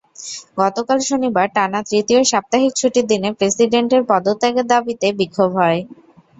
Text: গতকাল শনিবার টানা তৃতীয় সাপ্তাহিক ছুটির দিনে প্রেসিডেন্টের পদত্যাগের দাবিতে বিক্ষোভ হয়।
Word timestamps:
গতকাল 0.57 0.99
শনিবার 1.07 1.47
টানা 1.55 1.79
তৃতীয় 1.89 2.21
সাপ্তাহিক 2.23 2.71
ছুটির 2.75 3.05
দিনে 3.07 3.29
প্রেসিডেন্টের 3.39 4.01
পদত্যাগের 4.09 4.65
দাবিতে 4.71 5.07
বিক্ষোভ 5.19 5.49
হয়। 5.59 5.79